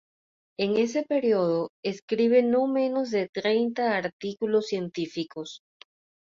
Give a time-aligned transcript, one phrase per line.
[0.57, 5.61] En ese periodo, escribe no menos de treinta artículos científicos.